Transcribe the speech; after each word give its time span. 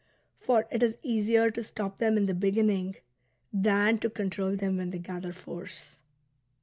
For 0.39 0.65
it 0.71 0.81
is 0.81 0.97
easier 1.03 1.51
to 1.51 1.63
stop 1.63 1.99
them 1.99 2.17
in 2.17 2.25
the 2.25 2.33
beginning 2.33 2.95
than 3.53 3.99
to 3.99 4.09
control 4.09 4.55
them 4.55 4.77
when 4.77 4.89
they 4.89 4.97
gather 4.97 5.31
force. 5.31 5.99